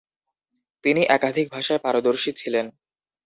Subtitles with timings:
[0.83, 2.65] তিনি একাধিক ভাষায় পারদর্শী ছিলেন।